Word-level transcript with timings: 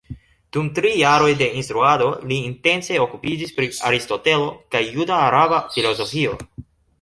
Dum 0.55 0.69
tri 0.77 0.93
jaroj 0.99 1.33
de 1.41 1.49
instruado 1.59 2.07
li 2.31 2.37
intense 2.45 2.97
okupiĝis 3.03 3.53
pri 3.59 3.69
Aristotelo 3.91 4.49
kaj 4.77 4.83
juda-araba 4.89 5.61
filozofio. 5.77 6.35